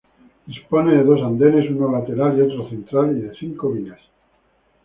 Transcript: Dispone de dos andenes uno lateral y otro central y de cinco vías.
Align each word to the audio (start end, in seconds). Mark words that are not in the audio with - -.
Dispone 0.47 0.95
de 0.97 1.03
dos 1.03 1.21
andenes 1.21 1.69
uno 1.69 1.91
lateral 1.91 2.35
y 2.35 2.41
otro 2.41 2.67
central 2.69 3.15
y 3.15 3.21
de 3.21 3.35
cinco 3.35 3.69
vías. 3.71 3.99